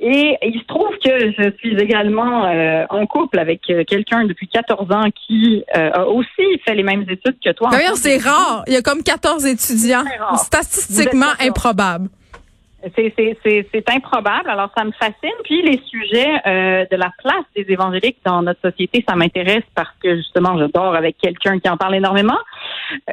et 0.00 0.36
il 0.42 0.60
se 0.60 0.66
trouve 0.66 0.90
que 1.04 1.32
je 1.32 1.52
suis 1.58 1.76
également 1.76 2.46
euh, 2.46 2.84
en 2.90 3.06
couple 3.06 3.38
avec 3.38 3.62
quelqu'un 3.86 4.24
depuis 4.24 4.48
14 4.48 4.90
ans 4.92 5.08
qui 5.26 5.64
a 5.72 6.06
aussi 6.06 6.60
fait 6.64 6.74
les 6.74 6.82
mêmes 6.82 7.02
études 7.02 7.38
que 7.44 7.50
toi. 7.52 7.70
D'ailleurs, 7.70 7.96
c'est 7.96 8.18
rare. 8.18 8.64
Il 8.66 8.72
y 8.72 8.76
a 8.76 8.82
comme 8.82 9.02
14 9.02 9.46
étudiants. 9.46 10.04
Statistiquement 10.36 11.32
improbable. 11.40 12.08
C'est 12.96 13.90
improbable. 13.90 14.48
Alors, 14.48 14.70
ça 14.76 14.84
me 14.84 14.92
fascine. 14.92 15.36
Puis, 15.44 15.62
les 15.62 15.80
sujets 15.86 16.32
euh, 16.46 16.84
de 16.90 16.96
la 16.96 17.10
place 17.18 17.44
des 17.56 17.66
évangéliques 17.68 18.18
dans 18.24 18.42
notre 18.42 18.60
société, 18.60 19.04
ça 19.08 19.16
m'intéresse 19.16 19.64
parce 19.74 19.94
que, 20.02 20.16
justement, 20.16 20.58
je 20.58 20.64
dors 20.64 20.94
avec 20.94 21.16
quelqu'un 21.18 21.58
qui 21.58 21.68
en 21.68 21.76
parle 21.76 21.94
énormément. 21.94 22.38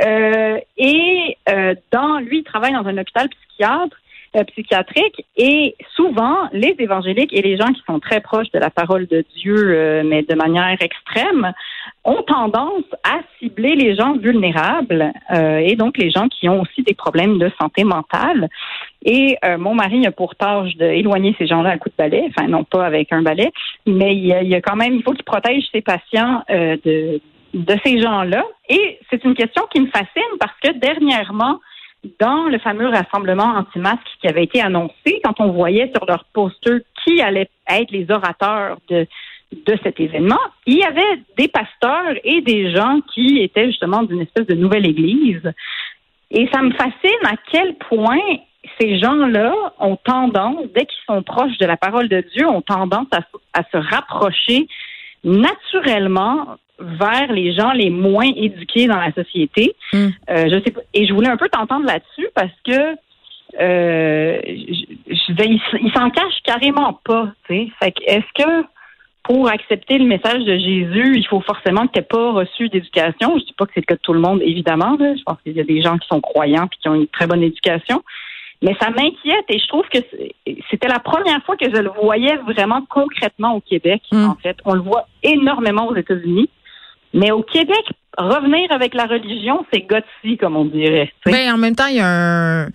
Euh, 0.05 0.57
et 0.77 1.37
euh, 1.49 1.75
dans 1.91 2.19
lui, 2.19 2.39
il 2.39 2.43
travaille 2.43 2.73
dans 2.73 2.85
un 2.85 2.97
hôpital 2.97 3.29
psychiatre. 3.29 3.97
Psychiatrique 4.47 5.25
et 5.35 5.75
souvent 5.95 6.49
les 6.53 6.75
évangéliques 6.79 7.33
et 7.33 7.41
les 7.41 7.57
gens 7.57 7.67
qui 7.67 7.81
sont 7.85 7.99
très 7.99 8.21
proches 8.21 8.51
de 8.53 8.59
la 8.59 8.69
parole 8.69 9.07
de 9.07 9.25
Dieu 9.35 10.03
mais 10.05 10.23
de 10.23 10.35
manière 10.35 10.77
extrême 10.79 11.51
ont 12.05 12.23
tendance 12.23 12.85
à 13.03 13.19
cibler 13.39 13.75
les 13.75 13.95
gens 13.95 14.15
vulnérables 14.15 15.11
et 15.29 15.75
donc 15.75 15.97
les 15.97 16.11
gens 16.11 16.29
qui 16.29 16.47
ont 16.47 16.61
aussi 16.61 16.81
des 16.83 16.93
problèmes 16.93 17.39
de 17.39 17.51
santé 17.59 17.83
mentale 17.83 18.49
et 19.03 19.37
euh, 19.43 19.57
mon 19.57 19.73
mari 19.73 20.05
a 20.05 20.11
pour 20.11 20.35
tâche 20.35 20.75
d'éloigner 20.75 21.35
ces 21.37 21.47
gens-là 21.47 21.71
à 21.71 21.77
coup 21.77 21.89
de 21.89 21.95
balai, 21.97 22.29
enfin 22.29 22.47
non 22.47 22.63
pas 22.63 22.85
avec 22.85 23.11
un 23.11 23.21
balai, 23.21 23.51
mais 23.87 24.15
il 24.15 24.27
y 24.27 24.33
a, 24.33 24.43
il 24.43 24.53
a 24.53 24.61
quand 24.61 24.75
même, 24.75 24.93
il 24.93 25.03
faut 25.03 25.13
qu'il 25.13 25.23
protège 25.23 25.63
ses 25.71 25.81
patients 25.81 26.43
euh, 26.51 26.77
de, 26.85 27.19
de 27.53 27.75
ces 27.83 27.99
gens-là. 27.99 28.43
Et 28.69 28.99
c'est 29.09 29.23
une 29.23 29.33
question 29.33 29.63
qui 29.73 29.81
me 29.81 29.87
fascine 29.87 30.37
parce 30.39 30.53
que 30.63 30.71
dernièrement, 30.77 31.59
dans 32.19 32.45
le 32.45 32.57
fameux 32.59 32.87
rassemblement 32.87 33.55
anti-masque 33.55 34.07
qui 34.21 34.27
avait 34.27 34.43
été 34.43 34.61
annoncé, 34.61 35.21
quand 35.23 35.39
on 35.39 35.51
voyait 35.51 35.91
sur 35.95 36.05
leur 36.05 36.25
poster 36.33 36.83
qui 37.03 37.21
allait 37.21 37.49
être 37.69 37.91
les 37.91 38.09
orateurs 38.09 38.77
de, 38.89 39.07
de 39.51 39.77
cet 39.83 39.99
événement, 39.99 40.39
il 40.65 40.77
y 40.77 40.83
avait 40.83 41.21
des 41.37 41.47
pasteurs 41.47 42.15
et 42.23 42.41
des 42.41 42.71
gens 42.71 42.99
qui 43.13 43.39
étaient 43.39 43.67
justement 43.67 44.03
d'une 44.03 44.21
espèce 44.21 44.47
de 44.47 44.55
nouvelle 44.55 44.87
église. 44.87 45.51
Et 46.31 46.49
ça 46.53 46.61
me 46.61 46.71
fascine 46.71 47.25
à 47.25 47.35
quel 47.51 47.75
point 47.75 48.19
ces 48.79 48.99
gens-là 48.99 49.53
ont 49.79 49.97
tendance, 49.97 50.65
dès 50.73 50.85
qu'ils 50.85 51.03
sont 51.07 51.23
proches 51.23 51.57
de 51.57 51.65
la 51.65 51.77
parole 51.77 52.07
de 52.07 52.23
Dieu, 52.33 52.47
ont 52.47 52.61
tendance 52.61 53.07
à, 53.53 53.63
se 53.71 53.77
rapprocher 53.77 54.67
naturellement 55.23 56.57
vers 56.81 57.31
les 57.31 57.53
gens 57.53 57.71
les 57.71 57.89
moins 57.89 58.29
éduqués 58.35 58.87
dans 58.87 58.99
la 58.99 59.11
société. 59.13 59.75
Hmm. 59.93 60.09
Euh, 60.29 60.49
je 60.49 60.61
sais 60.63 60.73
et 60.93 61.05
je 61.05 61.13
voulais 61.13 61.29
un 61.29 61.37
peu 61.37 61.49
t'entendre 61.49 61.85
là-dessus 61.85 62.27
parce 62.35 62.51
que 62.65 62.95
euh, 63.59 64.39
ils 64.45 65.91
s'en 65.93 66.09
cachent 66.09 66.41
carrément 66.43 66.99
pas. 67.03 67.29
Fait 67.47 67.69
est-ce 68.05 68.43
que 68.43 68.65
pour 69.23 69.49
accepter 69.49 69.97
le 69.97 70.05
message 70.05 70.43
de 70.43 70.57
Jésus, 70.57 71.13
il 71.15 71.27
faut 71.27 71.41
forcément 71.41 71.85
que 71.87 71.93
tu 71.93 71.99
n'aies 71.99 72.05
pas 72.05 72.31
reçu 72.31 72.69
d'éducation? 72.69 73.37
Je 73.37 73.45
dis 73.45 73.53
pas 73.53 73.65
que 73.65 73.71
c'est 73.75 73.81
le 73.81 73.85
cas 73.85 73.95
de 73.95 74.01
tout 74.01 74.13
le 74.13 74.19
monde, 74.19 74.41
évidemment. 74.41 74.97
Je 74.99 75.21
pense 75.23 75.37
qu'il 75.43 75.55
y 75.55 75.59
a 75.59 75.63
des 75.63 75.81
gens 75.81 75.97
qui 75.97 76.07
sont 76.07 76.21
croyants 76.21 76.65
et 76.65 76.77
qui 76.81 76.89
ont 76.89 76.95
une 76.95 77.07
très 77.07 77.27
bonne 77.27 77.43
éducation. 77.43 78.03
Mais 78.63 78.75
ça 78.79 78.89
m'inquiète 78.91 79.45
et 79.49 79.57
je 79.57 79.67
trouve 79.67 79.85
que 79.91 79.99
c'était 80.69 80.87
la 80.87 80.99
première 80.99 81.43
fois 81.43 81.57
que 81.57 81.65
je 81.65 81.81
le 81.81 81.89
voyais 81.89 82.35
vraiment 82.37 82.85
concrètement 82.89 83.55
au 83.55 83.59
Québec, 83.59 84.03
hmm. 84.11 84.29
en 84.29 84.35
fait. 84.35 84.57
On 84.65 84.73
le 84.73 84.81
voit 84.81 85.07
énormément 85.23 85.87
aux 85.87 85.95
États-Unis. 85.95 86.49
Mais 87.13 87.31
au 87.31 87.43
Québec, 87.43 87.83
revenir 88.17 88.71
avec 88.71 88.93
la 88.93 89.05
religion, 89.05 89.65
c'est 89.71 89.81
gotsi, 89.81 90.37
comme 90.37 90.55
on 90.55 90.65
dirait. 90.65 91.11
Ben, 91.25 91.53
en 91.53 91.57
même 91.57 91.75
temps, 91.75 91.87
il 91.87 91.97
y 91.97 91.99
a 91.99 92.07
un 92.07 92.67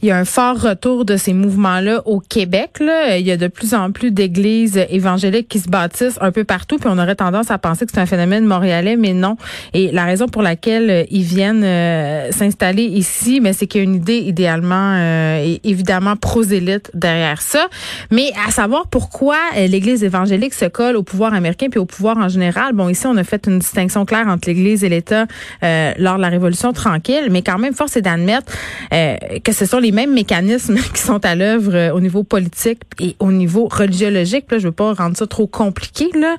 il 0.00 0.08
y 0.08 0.10
a 0.12 0.16
un 0.16 0.24
fort 0.24 0.60
retour 0.60 1.04
de 1.04 1.16
ces 1.16 1.32
mouvements-là 1.32 2.02
au 2.06 2.20
Québec. 2.20 2.78
Là. 2.78 3.16
Il 3.18 3.26
y 3.26 3.32
a 3.32 3.36
de 3.36 3.48
plus 3.48 3.74
en 3.74 3.90
plus 3.90 4.12
d'églises 4.12 4.80
évangéliques 4.90 5.48
qui 5.48 5.58
se 5.58 5.68
bâtissent 5.68 6.18
un 6.20 6.30
peu 6.30 6.44
partout, 6.44 6.78
puis 6.78 6.88
on 6.88 6.98
aurait 6.98 7.16
tendance 7.16 7.50
à 7.50 7.58
penser 7.58 7.84
que 7.84 7.90
c'est 7.92 8.00
un 8.00 8.06
phénomène 8.06 8.44
montréalais, 8.44 8.96
mais 8.96 9.12
non. 9.12 9.36
Et 9.74 9.90
la 9.90 10.04
raison 10.04 10.28
pour 10.28 10.42
laquelle 10.42 10.90
euh, 10.90 11.04
ils 11.10 11.24
viennent 11.24 11.64
euh, 11.64 12.30
s'installer 12.30 12.84
ici, 12.84 13.40
mais 13.40 13.52
c'est 13.52 13.66
qu'il 13.66 13.80
y 13.80 13.82
a 13.82 13.84
une 13.84 13.96
idée 13.96 14.18
idéalement 14.18 14.94
euh, 14.94 15.42
et 15.44 15.60
évidemment 15.64 16.14
prosélyte 16.14 16.92
derrière 16.94 17.42
ça. 17.42 17.66
Mais 18.12 18.30
à 18.46 18.52
savoir 18.52 18.86
pourquoi 18.86 19.36
l'Église 19.56 20.04
évangélique 20.04 20.54
se 20.54 20.66
colle 20.66 20.96
au 20.96 21.02
pouvoir 21.02 21.34
américain 21.34 21.66
puis 21.70 21.80
au 21.80 21.86
pouvoir 21.86 22.18
en 22.18 22.28
général. 22.28 22.72
Bon, 22.72 22.88
ici 22.88 23.06
on 23.08 23.16
a 23.16 23.24
fait 23.24 23.46
une 23.48 23.58
distinction 23.58 24.04
claire 24.04 24.28
entre 24.28 24.48
l'Église 24.48 24.84
et 24.84 24.88
l'État 24.88 25.26
lors 25.62 26.16
de 26.16 26.22
la 26.22 26.28
Révolution 26.28 26.72
tranquille, 26.72 27.28
mais 27.30 27.42
quand 27.42 27.58
même 27.58 27.74
force 27.74 27.96
est 27.96 28.02
d'admettre 28.02 28.52
que 28.90 29.52
ce 29.52 29.66
sont 29.66 29.78
les 29.78 29.87
mêmes 29.92 30.12
mécanismes 30.12 30.76
qui 30.94 31.00
sont 31.00 31.24
à 31.24 31.34
l'œuvre 31.34 31.74
euh, 31.74 31.92
au 31.92 32.00
niveau 32.00 32.24
politique 32.24 32.80
et 33.00 33.16
au 33.18 33.32
niveau 33.32 33.68
religiologique. 33.70 34.46
Là, 34.50 34.58
je 34.58 34.68
veux 34.68 34.72
pas 34.72 34.94
rendre 34.94 35.16
ça 35.16 35.26
trop 35.26 35.46
compliqué, 35.46 36.08
là. 36.14 36.36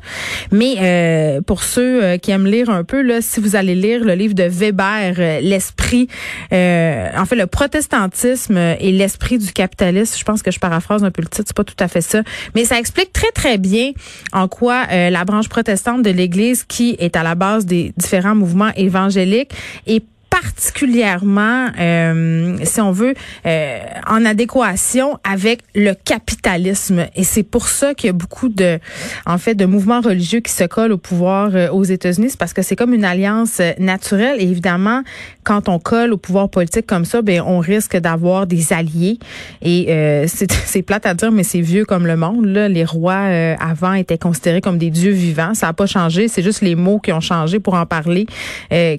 Mais 0.51 0.75
euh, 0.79 1.41
pour 1.41 1.63
ceux 1.63 2.03
euh, 2.03 2.18
qui 2.18 2.32
aiment 2.32 2.48
lire 2.48 2.70
un 2.70 2.84
peu, 2.84 3.01
là, 3.01 3.22
si 3.22 3.39
vous 3.39 3.56
allez 3.56 3.75
lire 3.75 4.03
le 4.03 4.13
livre 4.13 4.34
de 4.34 4.44
Weber, 4.44 5.41
l'esprit, 5.41 6.08
en 6.51 7.25
fait, 7.25 7.36
le 7.36 7.46
protestantisme 7.46 8.58
et 8.58 8.91
l'esprit 8.91 9.38
du 9.38 9.51
capitalisme, 9.51 10.18
je 10.18 10.24
pense 10.24 10.41
que 10.41 10.51
je 10.51 10.60
paraphrase 10.60 11.03
un 11.03 11.12
peu 11.12 11.22
le 11.22 11.27
titre, 11.27 11.46
c'est 11.48 11.56
pas 11.56 11.63
tout 11.63 11.75
à 11.79 11.88
fait 11.88 12.01
ça, 12.01 12.22
mais 12.56 12.65
ça 12.65 12.79
explique 12.79 13.13
très 13.13 13.32
très 13.32 13.58
bien 13.58 13.91
en 14.34 14.48
quoi 14.48 14.86
la 14.88 15.25
branche 15.25 15.50
protestante 15.50 16.01
de 16.01 16.10
l'Église, 16.10 16.63
qui 16.63 16.96
est 17.00 17.15
à 17.15 17.24
la 17.24 17.36
base 17.36 17.65
des 17.65 17.94
différents 17.98 18.36
mouvements 18.36 18.72
évangéliques, 18.75 19.51
est 19.88 20.03
particulièrement, 20.41 21.67
euh, 21.79 22.58
si 22.63 22.81
on 22.81 22.91
veut, 22.91 23.13
euh, 23.46 23.79
en 24.08 24.25
adéquation 24.25 25.17
avec 25.24 25.62
le 25.75 25.93
capitalisme. 25.93 27.08
Et 27.15 27.24
c'est 27.24 27.43
pour 27.43 27.67
ça 27.67 27.93
qu'il 27.93 28.08
y 28.08 28.10
a 28.10 28.13
beaucoup 28.13 28.50
de, 28.50 28.79
en 29.25 29.38
fait, 29.38 29.55
de 29.55 29.65
mouvements 29.65 30.01
religieux 30.01 30.39
qui 30.39 30.51
se 30.51 30.63
collent 30.63 30.91
au 30.91 30.98
pouvoir 30.98 31.51
euh, 31.53 31.69
aux 31.69 31.84
États-Unis. 31.84 32.34
Parce 32.38 32.53
que 32.53 32.62
c'est 32.62 32.75
comme 32.75 32.93
une 32.93 33.05
alliance 33.05 33.62
naturelle. 33.79 34.38
Et 34.39 34.43
évidemment, 34.43 35.03
quand 35.43 35.69
on 35.69 35.79
colle 35.79 36.13
au 36.13 36.17
pouvoir 36.17 36.50
politique 36.50 36.86
comme 36.86 37.05
ça, 37.05 37.22
ben 37.22 37.41
on 37.46 37.60
risque 37.60 37.98
d'avoir 37.98 38.48
des 38.48 38.74
alliés. 38.74 39.19
Et 39.62 39.88
c'est 40.27 40.81
plate 40.81 41.05
à 41.05 41.13
dire, 41.13 41.31
mais 41.31 41.43
c'est 41.43 41.62
vieux 41.62 41.86
comme 41.86 42.05
le 42.05 42.15
monde. 42.15 42.46
Là. 42.46 42.69
Les 42.69 42.86
rois 42.86 43.25
avant 43.60 43.93
étaient 43.93 44.17
considérés 44.17 44.62
comme 44.62 44.77
des 44.77 44.89
dieux 44.89 45.12
vivants. 45.12 45.53
Ça 45.53 45.67
n'a 45.67 45.74
pas 45.74 45.86
changé. 45.86 46.27
C'est 46.27 46.43
juste 46.43 46.62
les 46.62 46.75
mots 46.75 47.00
qui 47.00 47.12
ont 47.12 47.19
changé 47.19 47.60
pour 47.60 47.74
en 47.74 47.86
parler, 47.86 48.27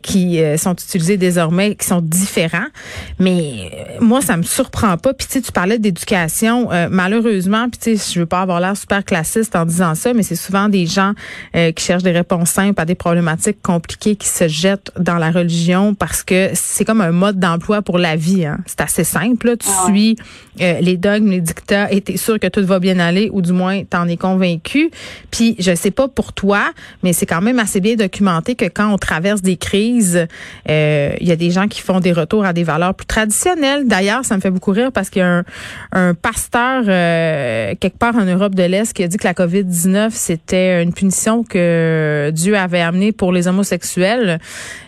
qui 0.02 0.40
sont 0.56 0.74
utilisés 0.74 1.16
désormais 1.30 1.76
qui 1.76 1.86
sont 1.86 2.00
différents. 2.00 2.66
Mais 3.18 3.70
euh, 3.72 4.04
moi, 4.04 4.20
ça 4.20 4.36
me 4.36 4.42
surprend 4.42 4.96
pas. 4.96 5.14
Puis 5.14 5.26
tu 5.28 5.34
sais, 5.34 5.40
tu 5.40 5.52
parlais 5.52 5.78
d'éducation. 5.78 6.72
Euh, 6.72 6.88
malheureusement, 6.90 7.68
puis 7.68 7.78
tu 7.80 7.96
sais, 7.96 8.12
je 8.14 8.20
veux 8.20 8.26
pas 8.26 8.40
avoir 8.40 8.60
l'air 8.60 8.76
super 8.76 9.04
classiste 9.04 9.54
en 9.54 9.64
disant 9.64 9.94
ça, 9.94 10.12
mais 10.12 10.24
c'est 10.24 10.36
souvent 10.36 10.68
des 10.68 10.86
gens 10.86 11.12
euh, 11.54 11.70
qui 11.70 11.84
cherchent 11.84 12.02
des 12.02 12.10
réponses 12.10 12.50
simples 12.50 12.80
à 12.80 12.84
des 12.84 12.96
problématiques 12.96 13.62
compliquées 13.62 14.16
qui 14.16 14.26
se 14.26 14.48
jettent 14.48 14.90
dans 14.98 15.16
la 15.16 15.30
religion 15.30 15.94
parce 15.94 16.22
que 16.24 16.50
c'est 16.54 16.84
comme 16.84 17.00
un 17.00 17.12
mode 17.12 17.38
d'emploi 17.38 17.82
pour 17.82 17.98
la 17.98 18.16
vie. 18.16 18.44
Hein. 18.44 18.58
C'est 18.66 18.80
assez 18.80 19.04
simple. 19.04 19.56
Tu 19.56 19.68
ah 19.70 19.86
suis 19.86 20.16
les 20.58 20.98
dogmes, 20.98 21.30
les 21.30 21.40
dictats, 21.40 21.90
et 21.90 22.02
t'es 22.02 22.18
sûr 22.18 22.38
que 22.38 22.46
tout 22.46 22.64
va 22.66 22.80
bien 22.80 22.98
aller, 22.98 23.30
ou 23.32 23.40
du 23.40 23.52
moins 23.52 23.82
t'en 23.84 24.06
es 24.08 24.18
convaincu. 24.18 24.90
Puis 25.30 25.56
je 25.58 25.74
sais 25.74 25.90
pas 25.90 26.06
pour 26.06 26.34
toi, 26.34 26.72
mais 27.02 27.14
c'est 27.14 27.24
quand 27.24 27.40
même 27.40 27.58
assez 27.58 27.80
bien 27.80 27.94
documenté 27.94 28.56
que 28.56 28.66
quand 28.66 28.92
on 28.92 28.98
traverse 28.98 29.40
des 29.40 29.56
crises, 29.56 30.26
euh, 30.68 31.12
il 31.20 31.28
y 31.28 31.32
a 31.32 31.36
des 31.36 31.50
gens 31.50 31.68
qui 31.68 31.80
font 31.80 32.00
des 32.00 32.12
retours 32.12 32.44
à 32.44 32.52
des 32.52 32.64
valeurs 32.64 32.94
plus 32.94 33.06
traditionnelles. 33.06 33.86
D'ailleurs, 33.86 34.24
ça 34.24 34.36
me 34.36 34.40
fait 34.40 34.50
beaucoup 34.50 34.72
rire 34.72 34.90
parce 34.92 35.10
qu'il 35.10 35.20
y 35.20 35.24
a 35.24 35.42
un, 35.92 36.14
pasteur 36.14 36.84
euh, 36.88 37.74
quelque 37.78 37.98
part 37.98 38.16
en 38.16 38.24
Europe 38.24 38.54
de 38.54 38.62
l'Est 38.62 38.92
qui 38.92 39.02
a 39.04 39.08
dit 39.08 39.16
que 39.16 39.24
la 39.24 39.34
COVID-19, 39.34 40.10
c'était 40.10 40.82
une 40.82 40.92
punition 40.92 41.44
que 41.44 42.30
Dieu 42.34 42.56
avait 42.56 42.80
amenée 42.80 43.12
pour 43.12 43.32
les 43.32 43.48
homosexuels. 43.48 44.38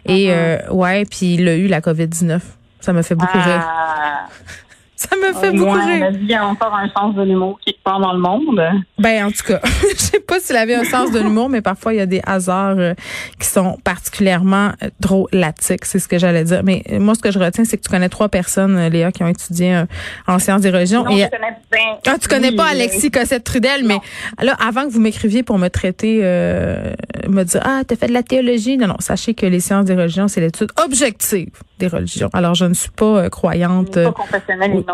Et 0.07 0.29
uh-huh. 0.29 0.31
euh, 0.31 0.71
ouais, 0.71 1.05
puis 1.05 1.35
il 1.35 1.49
a 1.49 1.57
eu 1.57 1.67
la 1.67 1.81
COVID-19. 1.81 2.41
Ça 2.81 2.93
me 2.93 3.03
fait 3.03 3.15
beaucoup 3.15 3.39
ah. 3.39 3.45
rire. 3.45 3.63
Ça 4.97 5.17
me 5.17 5.33
fait 5.33 5.51
beaucoup 5.51 5.73
rire. 5.73 6.41
A 6.41 6.47
encore 6.47 6.75
un 6.75 6.89
sens 6.91 7.15
de 7.15 7.23
l'humour 7.23 7.59
dans 7.85 8.13
le 8.13 8.19
monde. 8.19 8.61
Ben, 8.99 9.27
en 9.27 9.31
tout 9.31 9.45
cas, 9.47 9.61
je 9.65 9.97
sais 9.97 10.21
pas 10.21 10.39
s'il 10.41 10.57
avait 10.57 10.75
un 10.75 10.85
sens 10.85 11.11
de 11.11 11.19
l'humour, 11.19 11.49
mais 11.49 11.61
parfois, 11.61 11.93
il 11.93 11.97
y 11.97 12.01
a 12.01 12.07
des 12.07 12.21
hasards 12.25 12.79
euh, 12.79 12.95
qui 13.39 13.47
sont 13.47 13.79
particulièrement 13.83 14.71
euh, 14.83 14.89
drôlatiques. 15.01 15.85
C'est 15.85 15.99
ce 15.99 16.09
que 16.09 16.19
j'allais 16.19 16.45
dire. 16.45 16.63
Mais 16.65 16.83
euh, 16.91 17.01
moi, 17.01 17.15
ce 17.15 17.21
que 17.21 17.31
je 17.31 17.39
retiens, 17.39 17.65
c'est 17.65 17.77
que 17.77 17.83
tu 17.83 17.91
connais 17.91 18.09
trois 18.09 18.29
personnes, 18.29 18.89
Léa, 18.89 19.11
qui 19.11 19.23
ont 19.23 19.29
étudié 19.29 19.83
en 20.27 20.39
sciences 20.39 20.63
des 20.63 20.71
religions. 20.71 21.05
Non, 21.05 21.11
et, 21.11 21.23
je 21.23 21.29
connais 21.29 21.57
bien. 21.71 21.99
Ah, 22.07 22.19
tu 22.21 22.29
connais 22.29 22.53
pas 22.53 22.67
Alexis 22.67 23.11
Cossette-Trudel, 23.11 23.85
mais 23.85 23.99
là, 24.41 24.57
avant 24.65 24.85
que 24.85 24.91
vous 24.91 25.01
m'écriviez 25.01 25.43
pour 25.43 25.59
me 25.59 25.69
traiter, 25.69 26.21
me 26.23 27.43
dire, 27.43 27.61
ah, 27.65 27.83
t'as 27.87 27.97
fait 27.97 28.09
de 28.09 28.13
la 28.13 28.23
théologie. 28.23 28.77
Non, 28.77 28.87
non, 28.87 28.97
sachez 29.01 29.35
que 29.35 29.47
les 29.47 29.61
sciences 29.61 29.87
des 29.87 29.95
religions, 29.95 30.29
c'est 30.29 30.41
l'étude 30.41 30.71
objective 30.85 31.51
des 31.79 31.89
religions. 31.89 32.31
Alors, 32.33 32.55
je 32.55 32.65
ne 32.65 32.75
suis 32.75 32.91
pas 32.91 33.29
croyante. 33.29 33.95
Pas 33.95 34.13
confessionnelle 34.13 34.85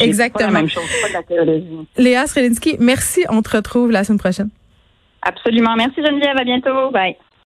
Exactement. 0.00 0.48
Pas 0.48 0.52
la 0.52 0.60
même 0.60 0.68
chose, 0.68 0.84
pas 1.02 1.08
de 1.08 1.12
la 1.12 1.22
théologie. 1.22 1.88
Léa 2.06 2.28
Srelinski, 2.28 2.76
merci. 2.78 3.24
On 3.28 3.42
te 3.42 3.56
retrouve 3.56 3.90
la 3.90 4.04
semaine 4.04 4.20
prochaine. 4.20 4.50
Absolument. 5.22 5.74
Merci 5.74 6.00
Geneviève. 6.00 6.36
À 6.38 6.44
bientôt. 6.44 6.90
Bye. 6.92 7.16